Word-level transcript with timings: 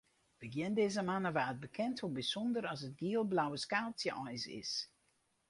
Begjin 0.43 0.73
dizze 0.77 1.01
moanne 1.07 1.31
waard 1.37 1.59
bekend 1.65 1.97
hoe 2.01 2.11
bysûnder 2.17 2.65
as 2.71 2.81
it 2.87 2.97
giel-blauwe 2.99 3.57
skaaltsje 3.63 4.11
eins 4.25 4.45
is. 4.61 4.73